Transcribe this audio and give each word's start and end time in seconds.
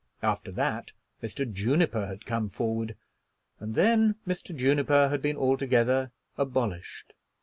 After 0.23 0.51
that 0.53 0.93
Mr. 1.21 1.47
Juniper 1.53 2.07
had 2.07 2.25
come 2.25 2.49
forward, 2.49 2.95
and 3.59 3.75
then 3.75 4.15
Mr. 4.27 4.55
Juniper 4.55 5.09
had 5.09 5.21
been 5.21 5.37
altogether 5.37 6.11
abolished. 6.39 7.13